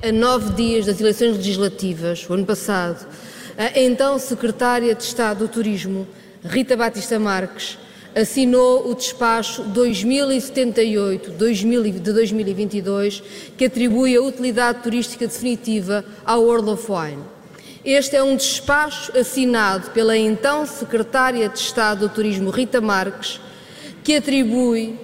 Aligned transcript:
a 0.00 0.12
nove 0.12 0.52
dias 0.52 0.86
das 0.86 1.00
eleições 1.00 1.36
legislativas, 1.36 2.24
o 2.28 2.32
ano 2.32 2.46
passado, 2.46 3.06
a 3.56 3.78
então 3.80 4.18
Secretária 4.18 4.94
de 4.94 5.02
Estado 5.02 5.40
do 5.40 5.48
Turismo, 5.48 6.06
Rita 6.44 6.76
Batista 6.76 7.18
Marques, 7.18 7.76
assinou 8.14 8.88
o 8.88 8.94
despacho 8.94 9.62
2078 9.64 11.32
de 11.32 12.12
2022, 12.12 13.22
que 13.56 13.64
atribui 13.64 14.16
a 14.16 14.22
utilidade 14.22 14.82
turística 14.82 15.26
definitiva 15.26 16.04
ao 16.24 16.44
World 16.44 16.70
of 16.70 16.86
Wine. 16.90 17.22
Este 17.84 18.16
é 18.16 18.22
um 18.22 18.36
despacho 18.36 19.16
assinado 19.18 19.90
pela 19.90 20.16
então 20.16 20.64
Secretária 20.64 21.48
de 21.48 21.58
Estado 21.58 22.08
do 22.08 22.14
Turismo, 22.14 22.50
Rita 22.50 22.80
Marques, 22.80 23.40
que 24.04 24.14
atribui 24.14 24.96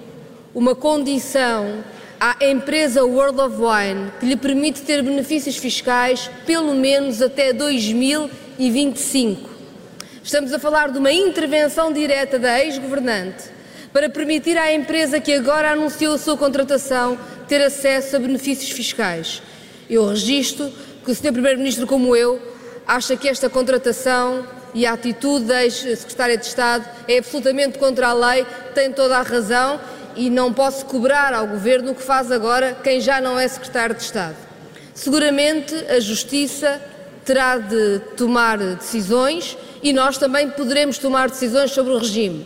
uma 0.53 0.73
condição 0.73 1.83
à 2.25 2.37
empresa 2.43 3.05
World 3.05 3.39
of 3.39 3.57
Wine 3.57 4.11
que 4.19 4.25
lhe 4.25 4.35
permite 4.35 4.81
ter 4.81 5.03
benefícios 5.03 5.57
fiscais 5.57 6.27
pelo 6.43 6.73
menos 6.73 7.21
até 7.21 7.53
2025. 7.53 9.47
Estamos 10.23 10.51
a 10.51 10.57
falar 10.57 10.89
de 10.89 10.97
uma 10.97 11.11
intervenção 11.11 11.93
direta 11.93 12.39
da 12.39 12.59
ex-governante 12.65 13.43
para 13.93 14.09
permitir 14.09 14.57
à 14.57 14.73
empresa 14.73 15.19
que 15.19 15.33
agora 15.33 15.73
anunciou 15.73 16.15
a 16.15 16.17
sua 16.17 16.35
contratação 16.35 17.15
ter 17.47 17.61
acesso 17.61 18.15
a 18.15 18.19
benefícios 18.19 18.71
fiscais. 18.71 19.43
Eu 19.87 20.09
registro 20.09 20.73
que 21.03 21.11
o 21.11 21.15
Sr. 21.15 21.31
Primeiro-Ministro, 21.31 21.85
como 21.85 22.15
eu, 22.15 22.41
acha 22.87 23.15
que 23.15 23.29
esta 23.29 23.51
contratação 23.51 24.47
e 24.73 24.83
a 24.83 24.93
atitude 24.93 25.45
da 25.45 25.63
ex-secretária 25.63 26.37
de 26.37 26.45
Estado 26.47 26.89
é 27.07 27.19
absolutamente 27.19 27.77
contra 27.77 28.07
a 28.07 28.13
lei, 28.13 28.47
tem 28.73 28.91
toda 28.91 29.15
a 29.15 29.21
razão 29.21 29.79
e 30.15 30.29
não 30.29 30.53
posso 30.53 30.85
cobrar 30.85 31.33
ao 31.33 31.47
Governo 31.47 31.91
o 31.91 31.95
que 31.95 32.01
faz 32.01 32.31
agora 32.31 32.77
quem 32.83 32.99
já 32.99 33.19
não 33.19 33.39
é 33.39 33.47
secretário 33.47 33.95
de 33.95 34.03
Estado. 34.03 34.35
Seguramente 34.93 35.73
a 35.89 35.99
Justiça 35.99 36.81
terá 37.25 37.57
de 37.57 37.99
tomar 38.15 38.57
decisões 38.57 39.57
e 39.83 39.91
nós 39.91 40.17
também 40.17 40.49
poderemos 40.49 40.97
tomar 40.97 41.29
decisões 41.29 41.71
sobre 41.71 41.93
o 41.93 41.97
regime. 41.97 42.45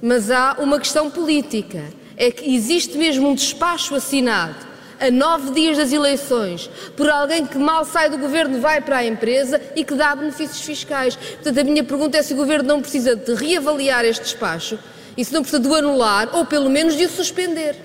Mas 0.00 0.30
há 0.30 0.56
uma 0.58 0.78
questão 0.78 1.10
política: 1.10 1.82
é 2.16 2.30
que 2.30 2.54
existe 2.54 2.96
mesmo 2.96 3.28
um 3.28 3.34
despacho 3.34 3.94
assinado 3.94 4.74
a 5.00 5.10
nove 5.10 5.50
dias 5.50 5.76
das 5.76 5.92
eleições 5.92 6.70
por 6.96 7.10
alguém 7.10 7.44
que 7.44 7.58
mal 7.58 7.84
sai 7.84 8.08
do 8.08 8.18
governo 8.18 8.60
vai 8.60 8.80
para 8.80 8.98
a 8.98 9.06
empresa 9.06 9.60
e 9.74 9.84
que 9.84 9.94
dá 9.94 10.14
benefícios 10.14 10.60
fiscais. 10.60 11.16
Portanto, 11.16 11.58
a 11.58 11.64
minha 11.64 11.82
pergunta 11.82 12.16
é 12.16 12.22
se 12.22 12.32
o 12.34 12.36
governo 12.36 12.68
não 12.68 12.80
precisa 12.80 13.16
de 13.16 13.34
reavaliar 13.34 14.04
este 14.04 14.22
despacho 14.22 14.78
e 15.16 15.24
se 15.24 15.32
não 15.32 15.42
precisa 15.42 15.60
de 15.60 15.68
o 15.68 15.74
anular 15.74 16.28
ou 16.34 16.44
pelo 16.44 16.68
menos 16.68 16.96
de 16.96 17.04
o 17.04 17.08
suspender. 17.08 17.76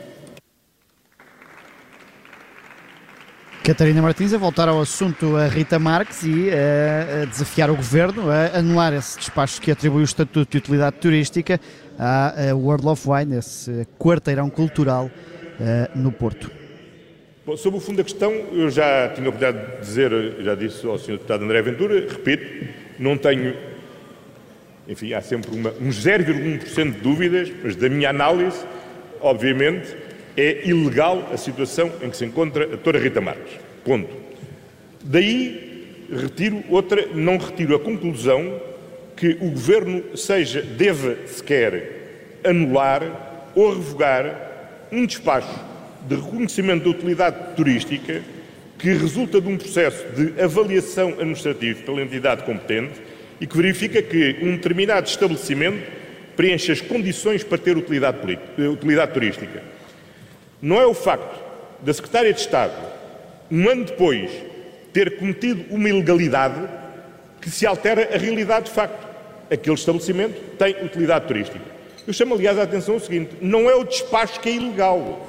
Catarina 3.63 4.02
Martins 4.02 4.33
a 4.33 4.38
voltar 4.38 4.67
ao 4.67 4.81
assunto 4.81 5.35
a 5.35 5.45
Rita 5.45 5.77
Marques 5.77 6.23
e 6.23 6.50
a, 6.50 7.25
desafiar 7.25 7.69
o 7.69 7.75
governo 7.75 8.31
a 8.31 8.57
anular 8.57 8.94
esse 8.94 9.19
despacho 9.19 9.61
que 9.61 9.69
atribui 9.69 10.02
o 10.02 10.05
estatuto 10.05 10.50
de 10.50 10.57
utilidade 10.57 10.95
turística 10.95 11.59
à 12.00 12.33
World 12.55 12.88
of 12.88 13.07
Wine, 13.07 13.38
esse 13.38 13.88
quarteirão 14.00 14.50
cultural 14.50 15.11
no 15.94 16.11
Porto. 16.11 16.50
Bom, 17.45 17.57
sobre 17.57 17.77
o 17.77 17.81
fundo 17.81 17.97
da 17.97 18.03
questão, 18.03 18.31
eu 18.31 18.69
já 18.69 19.09
tinha 19.09 19.27
a 19.27 19.30
oportunidade 19.30 19.75
de 19.75 19.81
dizer, 19.81 20.11
já 20.41 20.55
disse 20.55 20.85
ao 20.88 20.97
Sr. 20.97 21.13
Deputado 21.13 21.44
André 21.44 21.61
Ventura, 21.61 22.07
repito, 22.09 22.67
não 22.97 23.17
tenho, 23.17 23.55
enfim, 24.90 25.14
há 25.14 25.22
sempre 25.22 25.56
uma, 25.56 25.72
uns 25.80 26.04
0,1% 26.04 26.94
de 26.94 27.00
dúvidas, 27.00 27.52
mas 27.64 27.76
da 27.76 27.88
minha 27.88 28.09
análise, 28.09 28.58
obviamente, 29.22 29.96
é 30.36 30.68
ilegal 30.68 31.30
a 31.31 31.38
situação 31.38 31.92
em 32.02 32.09
que 32.09 32.18
se 32.18 32.26
encontra 32.26 32.64
a 32.64 32.68
doutora 32.68 33.00
Rita 33.00 33.22
Marques. 33.22 33.54
Ponto. 33.86 34.09
Daí 35.04 36.08
retiro 36.12 36.64
outra, 36.70 37.06
não 37.14 37.38
retiro 37.38 37.76
a 37.76 37.80
conclusão 37.80 38.59
que 39.16 39.38
o 39.40 39.52
Governo 39.52 40.18
seja, 40.18 40.64
deva 40.64 41.16
sequer 41.28 42.40
anular 42.44 43.52
ou 43.53 43.75
revogar 43.75 44.88
um 44.92 45.06
despacho 45.06 45.53
de 46.08 46.16
reconhecimento 46.16 46.86
da 46.86 46.90
utilidade 46.90 47.56
turística 47.56 48.24
que 48.80 48.94
resulta 48.94 49.40
de 49.40 49.47
um 49.50 49.58
processo 49.58 50.03
de 50.16 50.42
avaliação 50.42 51.09
administrativa 51.09 51.84
pela 51.84 52.02
entidade 52.02 52.44
competente 52.44 53.09
e 53.39 53.47
que 53.47 53.55
verifica 53.55 54.01
que 54.01 54.38
um 54.41 54.55
determinado 54.55 55.07
estabelecimento 55.07 55.83
preenche 56.35 56.72
as 56.72 56.81
condições 56.81 57.44
para 57.44 57.57
ter 57.57 57.77
utilidade, 57.77 58.17
utilidade 58.57 59.13
turística. 59.13 59.61
Não 60.61 60.79
é 60.79 60.85
o 60.85 60.94
facto 60.94 61.39
da 61.81 61.94
Secretária 61.94 62.33
de 62.33 62.39
Estado, 62.39 62.73
um 63.51 63.67
ano 63.67 63.85
depois, 63.85 64.29
ter 64.94 65.17
cometido 65.17 65.66
uma 65.73 65.89
ilegalidade 65.89 66.67
que 67.41 67.50
se 67.50 67.66
altera 67.66 68.09
a 68.13 68.17
realidade 68.17 68.66
de 68.66 68.72
facto. 68.72 69.07
Aquele 69.51 69.75
estabelecimento 69.75 70.39
tem 70.57 70.75
utilidade 70.83 71.25
turística. 71.25 71.59
Eu 72.06 72.13
chamo, 72.13 72.35
aliás, 72.35 72.57
a 72.57 72.63
atenção 72.63 72.95
ao 72.95 73.00
seguinte: 73.00 73.31
não 73.41 73.69
é 73.69 73.75
o 73.75 73.83
despacho 73.83 74.39
que 74.39 74.50
é 74.50 74.53
ilegal. 74.53 75.27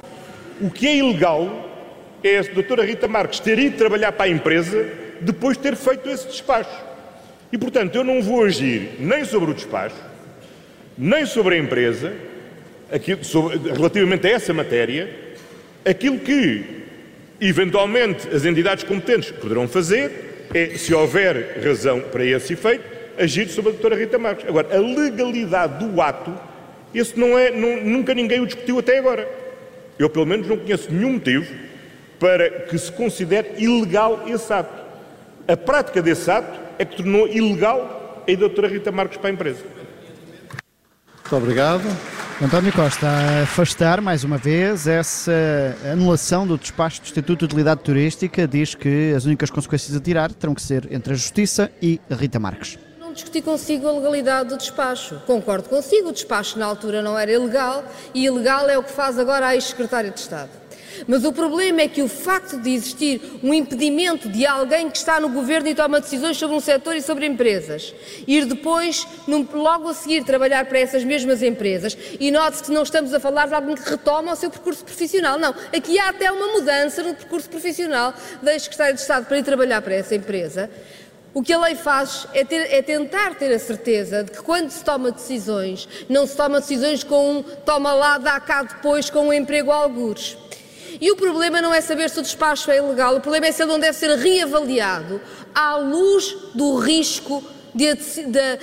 O 0.59 0.69
que 0.69 0.87
é 0.87 0.95
ilegal 0.97 1.69
é 2.23 2.37
a 2.37 2.41
doutora 2.43 2.85
Rita 2.85 3.07
Marques 3.07 3.39
ter 3.39 3.57
ido 3.57 3.77
trabalhar 3.77 4.11
para 4.11 4.25
a 4.25 4.29
empresa 4.29 4.87
depois 5.21 5.57
de 5.57 5.63
ter 5.63 5.75
feito 5.75 6.07
esse 6.09 6.27
despacho. 6.27 6.90
E, 7.51 7.57
portanto, 7.57 7.95
eu 7.95 8.03
não 8.03 8.21
vou 8.21 8.43
agir 8.45 8.91
nem 8.99 9.25
sobre 9.25 9.51
o 9.51 9.53
despacho, 9.53 9.95
nem 10.97 11.25
sobre 11.25 11.55
a 11.55 11.57
empresa, 11.57 12.13
aquilo, 12.91 13.23
sobre, 13.23 13.57
relativamente 13.57 14.25
a 14.27 14.31
essa 14.31 14.53
matéria, 14.53 15.09
aquilo 15.83 16.19
que, 16.19 16.63
eventualmente, 17.39 18.27
as 18.29 18.45
entidades 18.45 18.83
competentes 18.83 19.31
poderão 19.31 19.67
fazer 19.67 20.47
é, 20.53 20.77
se 20.77 20.93
houver 20.93 21.59
razão 21.63 21.99
para 21.99 22.25
esse 22.25 22.53
efeito, 22.53 22.83
agir 23.17 23.49
sobre 23.49 23.71
a 23.71 23.73
doutora 23.73 23.95
Rita 23.95 24.17
Marques. 24.17 24.47
Agora, 24.47 24.75
a 24.75 24.79
legalidade 24.79 25.85
do 25.85 26.01
ato, 26.01 26.33
esse 26.93 27.19
não 27.19 27.37
é, 27.37 27.51
não, 27.51 27.83
nunca 27.83 28.13
ninguém 28.13 28.39
o 28.39 28.45
discutiu 28.45 28.79
até 28.79 28.97
agora. 28.97 29.27
Eu, 29.99 30.09
pelo 30.09 30.25
menos, 30.25 30.47
não 30.47 30.57
conheço 30.57 30.91
nenhum 30.91 31.13
motivo 31.13 31.53
para 32.19 32.49
que 32.49 32.77
se 32.77 32.91
considere 32.91 33.49
ilegal 33.57 34.23
esse 34.27 34.51
ato. 34.51 34.81
A 35.47 35.57
prática 35.57 36.01
desse 36.01 36.29
ato 36.29 36.60
é 36.81 36.85
que 36.85 36.97
tornou 36.97 37.27
ilegal 37.27 38.23
a 38.27 38.35
doutora 38.35 38.67
Rita 38.67 38.91
Marques 38.91 39.17
para 39.17 39.29
a 39.29 39.33
empresa. 39.33 39.63
Muito 41.21 41.35
obrigado. 41.35 41.83
António 42.41 42.73
Costa, 42.73 43.07
a 43.07 43.43
afastar 43.43 44.01
mais 44.01 44.23
uma 44.23 44.39
vez 44.39 44.87
essa 44.87 45.31
anulação 45.91 46.47
do 46.47 46.57
despacho 46.57 46.99
do 46.99 47.03
Instituto 47.03 47.39
de 47.41 47.45
Utilidade 47.45 47.81
Turística, 47.81 48.47
diz 48.47 48.73
que 48.73 49.13
as 49.15 49.25
únicas 49.25 49.51
consequências 49.51 49.95
a 49.95 49.99
tirar 49.99 50.33
terão 50.33 50.55
que 50.55 50.61
ser 50.61 50.91
entre 50.91 51.13
a 51.13 51.15
Justiça 51.15 51.71
e 51.79 52.01
a 52.09 52.15
Rita 52.15 52.39
Marques. 52.39 52.79
Não 52.99 53.13
discuti 53.13 53.43
consigo 53.43 53.87
a 53.87 53.91
legalidade 53.91 54.49
do 54.49 54.57
despacho. 54.57 55.21
Concordo 55.27 55.69
consigo, 55.69 56.09
o 56.09 56.11
despacho 56.11 56.57
na 56.57 56.65
altura 56.65 57.03
não 57.03 57.17
era 57.17 57.31
ilegal 57.31 57.83
e 58.11 58.25
ilegal 58.25 58.67
é 58.67 58.77
o 58.77 58.81
que 58.81 58.91
faz 58.91 59.19
agora 59.19 59.49
a 59.49 59.53
ex-secretária 59.53 60.09
de 60.09 60.19
Estado. 60.19 60.60
Mas 61.07 61.23
o 61.23 61.31
problema 61.31 61.81
é 61.81 61.87
que 61.87 62.01
o 62.01 62.07
facto 62.07 62.57
de 62.57 62.71
existir 62.71 63.21
um 63.43 63.53
impedimento 63.53 64.29
de 64.29 64.45
alguém 64.45 64.89
que 64.89 64.97
está 64.97 65.19
no 65.19 65.29
governo 65.29 65.67
e 65.67 65.75
toma 65.75 65.99
decisões 65.99 66.37
sobre 66.37 66.55
um 66.55 66.59
setor 66.59 66.95
e 66.95 67.01
sobre 67.01 67.25
empresas, 67.25 67.93
ir 68.27 68.45
depois, 68.45 69.07
logo 69.53 69.89
a 69.89 69.93
seguir, 69.93 70.23
trabalhar 70.23 70.65
para 70.65 70.79
essas 70.79 71.03
mesmas 71.03 71.41
empresas, 71.41 71.97
e 72.19 72.31
note-se 72.31 72.63
que 72.63 72.71
não 72.71 72.83
estamos 72.83 73.13
a 73.13 73.19
falar 73.19 73.47
de 73.47 73.53
alguém 73.53 73.75
que 73.75 73.89
retoma 73.89 74.33
o 74.33 74.35
seu 74.35 74.49
percurso 74.49 74.83
profissional. 74.83 75.37
Não, 75.37 75.53
aqui 75.75 75.99
há 75.99 76.09
até 76.09 76.31
uma 76.31 76.47
mudança 76.47 77.03
no 77.03 77.13
percurso 77.15 77.49
profissional 77.49 78.13
da 78.41 78.53
ex-secretária 78.53 78.93
de 78.93 79.01
Estado 79.01 79.25
para 79.25 79.37
ir 79.37 79.43
trabalhar 79.43 79.81
para 79.81 79.95
essa 79.95 80.15
empresa. 80.15 80.69
O 81.33 81.41
que 81.41 81.53
a 81.53 81.59
lei 81.59 81.75
faz 81.75 82.27
é, 82.33 82.43
ter, 82.43 82.73
é, 82.73 82.81
tentar 82.81 83.35
ter 83.35 83.53
a 83.53 83.59
certeza 83.59 84.21
de 84.21 84.31
que 84.31 84.41
quando 84.41 84.69
se 84.69 84.83
toma 84.83 85.11
decisões, 85.11 85.87
não 86.09 86.27
se 86.27 86.35
toma 86.35 86.59
decisões 86.59 87.05
com 87.05 87.37
um 87.37 87.43
toma 87.43 87.93
lá, 87.93 88.17
dá 88.17 88.37
cá 88.41 88.63
depois 88.63 89.09
com 89.09 89.27
um 89.27 89.33
emprego 89.33 89.71
a 89.71 89.75
algures. 89.75 90.37
E 91.01 91.11
o 91.11 91.15
problema 91.15 91.59
não 91.59 91.73
é 91.73 91.81
saber 91.81 92.11
se 92.11 92.19
o 92.19 92.21
despacho 92.21 92.69
é 92.69 92.77
ilegal, 92.77 93.15
o 93.15 93.19
problema 93.19 93.47
é 93.47 93.51
se 93.51 93.63
ele 93.63 93.71
não 93.71 93.79
deve 93.79 93.97
ser 93.97 94.15
reavaliado 94.15 95.19
à 95.53 95.75
luz 95.75 96.37
do 96.53 96.77
risco 96.77 97.43
de, 97.73 97.95
de, 97.95 98.59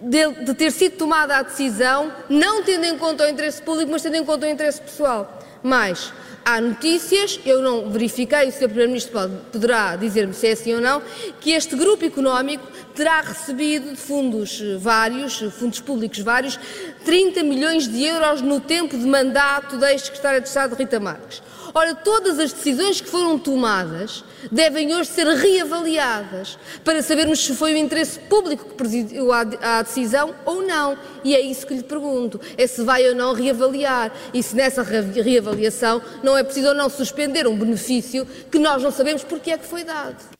de, 0.00 0.44
de 0.44 0.54
ter 0.54 0.72
sido 0.72 0.96
tomada 0.96 1.36
a 1.36 1.42
decisão, 1.42 2.10
não 2.30 2.62
tendo 2.62 2.86
em 2.86 2.96
conta 2.96 3.24
o 3.24 3.28
interesse 3.28 3.60
público, 3.60 3.92
mas 3.92 4.00
tendo 4.00 4.16
em 4.16 4.24
conta 4.24 4.46
o 4.46 4.48
interesse 4.48 4.80
pessoal. 4.80 5.38
Mais, 5.62 6.14
Há 6.46 6.60
notícias, 6.60 7.40
eu 7.46 7.62
não 7.62 7.88
verifiquei, 7.88 8.48
o 8.48 8.52
Sr. 8.52 8.68
Primeiro-Ministro 8.68 9.30
poderá 9.50 9.96
dizer-me 9.96 10.34
se 10.34 10.46
é 10.46 10.52
assim 10.52 10.74
ou 10.74 10.80
não, 10.80 11.00
que 11.40 11.52
este 11.52 11.74
grupo 11.74 12.04
económico 12.04 12.66
terá 12.94 13.22
recebido 13.22 13.92
de 13.92 13.96
fundos 13.96 14.60
vários, 14.78 15.38
fundos 15.58 15.80
públicos 15.80 16.18
vários, 16.18 16.60
30 17.02 17.42
milhões 17.44 17.88
de 17.88 18.04
euros 18.04 18.42
no 18.42 18.60
tempo 18.60 18.94
de 18.94 19.06
mandato 19.06 19.78
da 19.78 19.90
ex-secretária 19.90 20.42
de 20.42 20.48
Estado 20.48 20.76
Rita 20.76 21.00
Marques. 21.00 21.40
Ora, 21.76 21.92
todas 21.92 22.38
as 22.38 22.52
decisões 22.52 23.00
que 23.00 23.08
foram 23.08 23.36
tomadas 23.36 24.22
devem 24.52 24.94
hoje 24.94 25.10
ser 25.10 25.26
reavaliadas 25.26 26.56
para 26.84 27.02
sabermos 27.02 27.44
se 27.44 27.52
foi 27.52 27.74
o 27.74 27.76
interesse 27.76 28.20
público 28.20 28.66
que 28.66 28.74
presidiu 28.74 29.32
à 29.32 29.82
decisão 29.82 30.32
ou 30.44 30.62
não. 30.62 30.96
E 31.24 31.34
é 31.34 31.40
isso 31.40 31.66
que 31.66 31.74
lhe 31.74 31.82
pergunto: 31.82 32.40
é 32.56 32.64
se 32.68 32.80
vai 32.84 33.08
ou 33.08 33.14
não 33.16 33.32
reavaliar 33.32 34.12
e 34.32 34.40
se 34.40 34.54
nessa 34.54 34.84
reavaliação 34.84 36.00
não 36.22 36.38
é 36.38 36.44
preciso 36.44 36.68
ou 36.68 36.74
não 36.74 36.88
suspender 36.88 37.44
um 37.48 37.58
benefício 37.58 38.24
que 38.24 38.58
nós 38.60 38.80
não 38.80 38.92
sabemos 38.92 39.24
porque 39.24 39.50
é 39.50 39.58
que 39.58 39.66
foi 39.66 39.82
dado. 39.82 40.33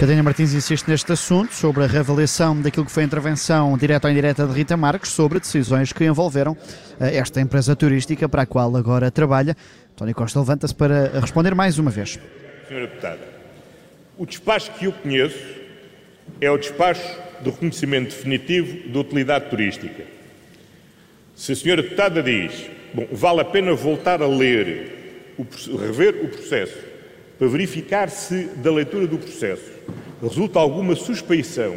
Catarina 0.00 0.22
Martins 0.22 0.54
insiste 0.54 0.88
neste 0.88 1.12
assunto 1.12 1.52
sobre 1.52 1.84
a 1.84 1.86
reavaliação 1.86 2.58
daquilo 2.58 2.86
que 2.86 2.90
foi 2.90 3.02
a 3.02 3.06
intervenção 3.06 3.76
direta 3.76 4.08
ou 4.08 4.10
indireta 4.10 4.46
de 4.46 4.54
Rita 4.54 4.74
Marques 4.74 5.10
sobre 5.10 5.38
decisões 5.38 5.92
que 5.92 6.02
envolveram 6.06 6.56
eh, 6.98 7.18
esta 7.18 7.38
empresa 7.38 7.76
turística 7.76 8.26
para 8.26 8.40
a 8.40 8.46
qual 8.46 8.74
agora 8.78 9.10
trabalha. 9.10 9.54
António 9.92 10.14
Costa 10.14 10.38
levanta-se 10.38 10.74
para 10.74 11.20
responder 11.20 11.54
mais 11.54 11.78
uma 11.78 11.90
vez. 11.90 12.18
Senhora 12.66 12.86
Deputada, 12.86 13.28
o 14.16 14.24
despacho 14.24 14.72
que 14.72 14.86
eu 14.86 14.92
conheço 14.92 15.38
é 16.40 16.50
o 16.50 16.56
despacho 16.56 17.18
do 17.42 17.50
reconhecimento 17.50 18.08
definitivo 18.08 18.88
de 18.88 18.96
utilidade 18.96 19.50
turística. 19.50 20.02
Se 21.36 21.52
a 21.52 21.56
Senhora 21.56 21.82
Deputada 21.82 22.22
diz, 22.22 22.70
bom, 22.94 23.06
vale 23.12 23.42
a 23.42 23.44
pena 23.44 23.74
voltar 23.74 24.22
a 24.22 24.26
ler, 24.26 25.34
o, 25.36 25.76
rever 25.76 26.24
o 26.24 26.28
processo, 26.28 26.78
para 27.40 27.48
verificar 27.48 28.10
se 28.10 28.50
da 28.56 28.70
leitura 28.70 29.06
do 29.06 29.16
processo 29.16 29.72
resulta 30.22 30.58
alguma 30.60 30.94
suspeição 30.94 31.74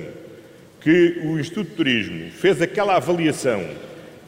que 0.82 1.22
o 1.24 1.40
Instituto 1.40 1.70
de 1.70 1.76
Turismo 1.76 2.30
fez 2.32 2.62
aquela 2.62 2.98
avaliação 2.98 3.66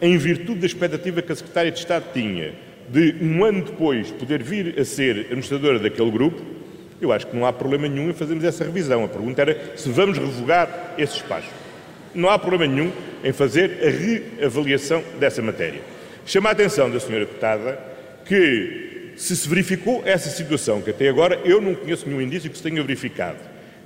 em 0.01 0.17
virtude 0.17 0.61
da 0.61 0.65
expectativa 0.65 1.21
que 1.21 1.33
a 1.33 1.35
Secretária 1.35 1.71
de 1.71 1.79
Estado 1.79 2.05
tinha 2.13 2.53
de 2.87 3.15
um 3.21 3.43
ano 3.43 3.63
depois 3.65 4.11
poder 4.11 4.41
vir 4.41 4.79
a 4.79 4.85
ser 4.85 5.25
administradora 5.25 5.77
daquele 5.77 6.09
grupo, 6.09 6.41
eu 7.01 7.11
acho 7.11 7.27
que 7.27 7.35
não 7.35 7.45
há 7.45 7.51
problema 7.51 7.89
nenhum 7.89 8.09
em 8.09 8.13
fazermos 8.13 8.45
essa 8.45 8.63
revisão. 8.63 9.03
A 9.03 9.07
pergunta 9.09 9.41
era 9.41 9.73
se 9.75 9.89
vamos 9.89 10.17
revogar 10.17 10.93
esse 10.97 11.15
espaço. 11.17 11.49
Não 12.13 12.29
há 12.29 12.39
problema 12.39 12.73
nenhum 12.73 12.91
em 13.21 13.33
fazer 13.33 13.79
a 13.83 13.89
reavaliação 13.89 15.03
dessa 15.19 15.41
matéria. 15.41 15.81
Chama 16.25 16.47
a 16.47 16.51
atenção 16.53 16.89
da 16.89 16.97
Sra. 16.97 17.19
Deputada 17.19 17.77
que, 18.25 18.84
se 19.15 19.35
se 19.35 19.47
verificou 19.47 20.03
essa 20.05 20.29
situação, 20.29 20.81
que 20.81 20.89
até 20.89 21.07
agora 21.07 21.39
eu 21.45 21.61
não 21.61 21.73
conheço 21.73 22.07
nenhum 22.07 22.21
indício 22.21 22.49
que 22.49 22.57
se 22.57 22.63
tenha 22.63 22.81
verificado, 22.81 23.39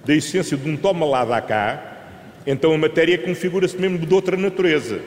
da 0.06 0.14
existência 0.14 0.58
de 0.58 0.70
um 0.70 0.76
toma 0.76 1.06
lá 1.06 1.24
da 1.24 1.42
cá, 1.42 1.98
então 2.46 2.74
a 2.74 2.78
matéria 2.78 3.18
configura-se 3.18 3.78
mesmo 3.78 3.98
de 4.00 4.14
outra 4.14 4.36
natureza. 4.36 5.00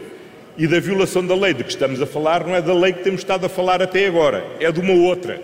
E 0.57 0.67
da 0.67 0.79
violação 0.79 1.27
da 1.27 1.35
lei 1.35 1.55
de 1.55 1.65
que 1.65 1.71
estamos 1.71 2.01
a 2.03 2.07
falar 2.07 2.47
não 2.47 2.55
é 2.55 2.61
da 2.61 2.75
lei 2.75 2.93
que 2.93 3.03
temos 3.03 3.23
estado 3.23 3.47
a 3.47 3.49
falar 3.49 3.83
até 3.83 4.07
agora, 4.07 4.45
é 4.61 4.71
de 4.71 4.81
uma 4.81 4.93
outra. 4.93 5.41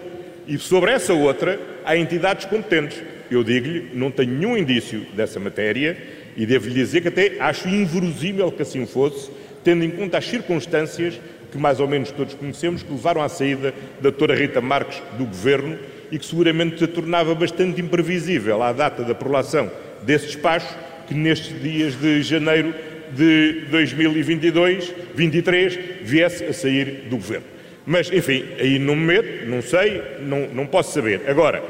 E 0.47 0.59
sobre 0.59 0.91
essa 0.93 1.15
outra 1.15 1.59
há 1.85 1.97
entidades 1.97 2.45
competentes. 2.45 3.03
Eu 3.31 3.43
digo-lhe, 3.43 3.91
não 3.95 4.11
tenho 4.11 4.33
nenhum 4.33 4.57
indício 4.57 5.01
dessa 5.15 5.41
matéria 5.41 5.97
e 6.37 6.47
devo-lhe 6.47 6.75
dizer 6.75 7.01
que 7.01 7.09
até 7.09 7.37
acho 7.41 7.69
inverosímil 7.69 8.53
que 8.53 8.63
assim 8.63 8.87
fosse, 8.87 9.31
tendo 9.65 9.83
em 9.83 9.91
conta 9.91 10.19
as 10.19 10.27
circunstâncias 10.27 11.19
que 11.51 11.59
mais 11.59 11.81
ou 11.81 11.89
menos 11.89 12.11
todos 12.11 12.35
conhecemos, 12.35 12.83
que 12.83 12.91
levaram 12.91 13.23
à 13.23 13.29
saída 13.29 13.73
da 13.97 14.11
doutora 14.11 14.35
Rita 14.35 14.61
Marques 14.61 15.03
do 15.17 15.25
Governo 15.25 15.79
e 16.11 16.19
que 16.19 16.25
seguramente 16.25 16.79
se 16.79 16.87
tornava 16.87 17.35
bastante 17.35 17.81
imprevisível 17.81 18.63
à 18.63 18.73
data 18.73 19.03
da 19.03 19.13
aprovação 19.13 19.71
desse 20.03 20.27
despacho, 20.27 20.77
que 21.07 21.15
nestes 21.15 21.61
dias 21.63 21.95
de 21.95 22.23
janeiro 22.23 22.75
de 23.13 23.65
2022, 23.71 24.93
23, 25.15 25.79
viesse 26.03 26.45
a 26.45 26.53
sair 26.53 27.07
do 27.09 27.17
Governo. 27.17 27.47
Mas, 27.87 28.13
enfim, 28.13 28.45
aí 28.59 28.79
não 28.79 28.95
me 28.95 29.07
meto, 29.07 29.47
não 29.47 29.63
sei, 29.63 30.03
não, 30.21 30.47
não 30.49 30.67
posso 30.67 30.93
saber. 30.93 31.23
Agora, 31.27 31.63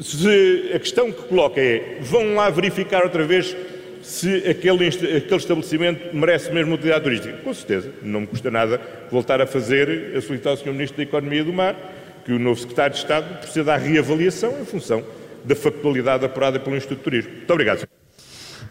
se 0.00 0.70
a 0.72 0.78
questão 0.78 1.10
que 1.10 1.22
coloca 1.22 1.60
é, 1.60 1.98
vão 2.00 2.36
lá 2.36 2.48
verificar 2.48 3.02
outra 3.02 3.24
vez 3.24 3.56
se 4.08 4.36
aquele, 4.48 4.88
aquele 4.88 5.36
estabelecimento 5.36 6.16
merece 6.16 6.50
mesmo 6.50 6.74
utilidade 6.74 7.04
turística. 7.04 7.36
Com 7.44 7.52
certeza, 7.52 7.92
não 8.02 8.22
me 8.22 8.26
custa 8.26 8.50
nada 8.50 8.80
voltar 9.10 9.38
a 9.42 9.46
fazer, 9.46 10.16
a 10.16 10.20
solicitar 10.22 10.52
ao 10.52 10.56
Sr. 10.56 10.72
Ministro 10.72 10.96
da 10.96 11.02
Economia 11.02 11.44
do 11.44 11.52
Mar 11.52 11.76
que 12.24 12.32
o 12.32 12.38
novo 12.38 12.58
Secretário 12.58 12.94
de 12.94 13.00
Estado 13.00 13.38
proceda 13.38 13.74
à 13.74 13.76
reavaliação 13.76 14.54
em 14.60 14.64
função 14.64 15.04
da 15.44 15.54
factualidade 15.54 16.24
apurada 16.24 16.58
pelo 16.58 16.74
Instituto 16.74 16.98
de 16.98 17.04
Turismo. 17.04 17.32
Muito 17.32 17.52
obrigado. 17.52 17.86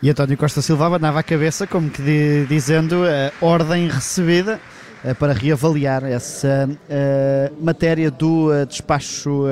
E 0.02 0.10
António 0.10 0.38
Costa 0.38 0.62
Silva 0.62 0.88
abanava 0.88 1.20
a 1.20 1.24
cabeça, 1.24 1.68
como 1.68 1.90
que 1.90 2.46
dizendo 2.50 3.04
a 3.06 3.32
ordem 3.44 3.88
recebida 3.88 4.54
eh, 4.56 4.77
para 5.20 5.34
reavaliar 5.34 6.04
essa 6.04 6.68
uh, 6.70 7.64
matéria 7.64 8.10
do 8.10 8.50
uh, 8.50 8.66
despacho 8.66 9.46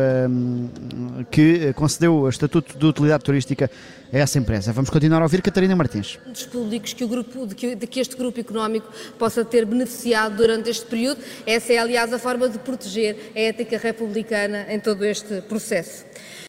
que 1.31 1.73
concedeu 1.73 2.15
o 2.15 2.29
Estatuto 2.29 2.77
de 2.77 2.85
Utilidade 2.85 3.23
Turística 3.23 3.69
a 4.11 4.17
essa 4.17 4.37
empresa. 4.37 4.71
Vamos 4.73 4.89
continuar 4.89 5.21
a 5.21 5.25
ouvir 5.25 5.41
Catarina 5.41 5.75
Martins. 5.75 6.19
Dos 6.25 6.45
públicos 6.45 6.93
que 6.93 7.03
o 7.03 7.07
grupo, 7.07 7.45
de 7.47 7.55
que, 7.55 7.75
de 7.75 7.87
que 7.87 7.99
este 7.99 8.15
grupo 8.15 8.39
económico 8.39 8.87
possa 9.17 9.43
ter 9.43 9.65
beneficiado 9.65 10.37
durante 10.37 10.69
este 10.69 10.85
período, 10.85 11.21
essa 11.45 11.73
é 11.73 11.77
aliás 11.77 12.11
a 12.13 12.19
forma 12.19 12.47
de 12.47 12.59
proteger 12.59 13.31
a 13.35 13.39
ética 13.39 13.77
republicana 13.77 14.65
em 14.69 14.79
todo 14.79 15.03
este 15.05 15.41
processo. 15.41 16.05